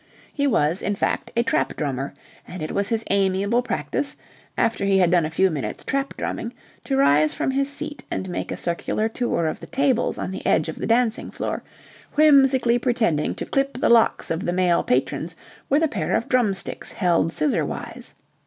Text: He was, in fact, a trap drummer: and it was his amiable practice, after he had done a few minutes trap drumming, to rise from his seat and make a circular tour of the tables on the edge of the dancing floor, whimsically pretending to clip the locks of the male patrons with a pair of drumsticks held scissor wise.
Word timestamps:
He 0.33 0.47
was, 0.47 0.81
in 0.81 0.95
fact, 0.95 1.29
a 1.37 1.43
trap 1.43 1.75
drummer: 1.77 2.15
and 2.47 2.63
it 2.63 2.71
was 2.71 2.89
his 2.89 3.03
amiable 3.11 3.61
practice, 3.61 4.15
after 4.57 4.83
he 4.83 4.97
had 4.97 5.11
done 5.11 5.27
a 5.27 5.29
few 5.29 5.51
minutes 5.51 5.83
trap 5.83 6.17
drumming, 6.17 6.53
to 6.85 6.97
rise 6.97 7.35
from 7.35 7.51
his 7.51 7.69
seat 7.69 8.03
and 8.09 8.27
make 8.27 8.51
a 8.51 8.57
circular 8.57 9.07
tour 9.07 9.45
of 9.45 9.59
the 9.59 9.67
tables 9.67 10.17
on 10.17 10.31
the 10.31 10.43
edge 10.43 10.69
of 10.69 10.77
the 10.77 10.87
dancing 10.87 11.29
floor, 11.29 11.61
whimsically 12.15 12.79
pretending 12.79 13.35
to 13.35 13.45
clip 13.45 13.79
the 13.79 13.89
locks 13.89 14.31
of 14.31 14.43
the 14.43 14.53
male 14.53 14.81
patrons 14.81 15.35
with 15.69 15.83
a 15.83 15.87
pair 15.87 16.15
of 16.15 16.27
drumsticks 16.27 16.93
held 16.93 17.31
scissor 17.31 17.63
wise. 17.63 18.15